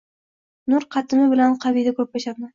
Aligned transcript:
nur 0.73 0.87
qatimi 0.95 1.29
bilan 1.35 1.55
qaviydi 1.67 1.95
koʼrpachani. 2.01 2.49